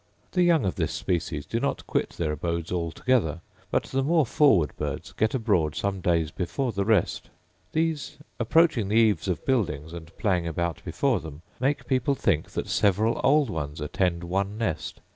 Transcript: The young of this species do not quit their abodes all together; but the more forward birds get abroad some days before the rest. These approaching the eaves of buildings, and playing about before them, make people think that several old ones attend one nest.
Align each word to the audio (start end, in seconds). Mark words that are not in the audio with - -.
The 0.31 0.41
young 0.41 0.65
of 0.65 0.77
this 0.77 0.93
species 0.93 1.45
do 1.45 1.59
not 1.59 1.85
quit 1.85 2.09
their 2.17 2.31
abodes 2.31 2.71
all 2.71 2.91
together; 2.91 3.41
but 3.69 3.83
the 3.83 4.01
more 4.01 4.25
forward 4.25 4.75
birds 4.75 5.11
get 5.11 5.35
abroad 5.35 5.75
some 5.75 6.01
days 6.01 6.31
before 6.31 6.71
the 6.71 6.85
rest. 6.85 7.29
These 7.71 8.17
approaching 8.39 8.87
the 8.87 8.95
eaves 8.95 9.27
of 9.27 9.45
buildings, 9.45 9.93
and 9.93 10.07
playing 10.17 10.47
about 10.47 10.81
before 10.83 11.19
them, 11.19 11.43
make 11.59 11.85
people 11.85 12.15
think 12.15 12.49
that 12.49 12.67
several 12.67 13.21
old 13.23 13.51
ones 13.51 13.79
attend 13.79 14.23
one 14.23 14.57
nest. 14.57 15.01